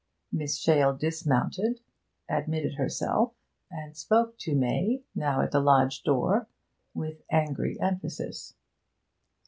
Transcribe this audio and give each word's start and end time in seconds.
Miss 0.31 0.57
Shale 0.57 0.95
dismounted, 0.97 1.79
admitted 2.27 2.73
herself, 2.73 3.33
and 3.69 3.95
spoke 3.95 4.35
to 4.39 4.55
May 4.55 5.03
(now 5.13 5.41
at 5.41 5.51
the 5.51 5.59
lodge 5.59 6.01
door) 6.01 6.47
with 6.95 7.21
angry 7.29 7.79
emphasis. 7.79 8.55